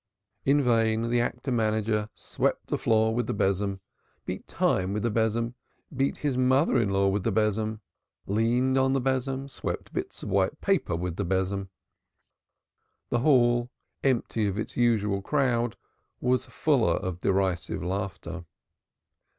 [0.45, 3.81] In vain the actor manager swept the floor with the besom,
[4.25, 5.53] beat time with the besom,
[5.95, 7.81] beat his mother in law with the besom,
[8.25, 11.69] leaned on the besom, swept bits of white paper with the besom.
[13.09, 13.69] The hall,
[14.03, 15.77] empty of its usual crowd,
[16.19, 18.45] was fuller of derisive laughter.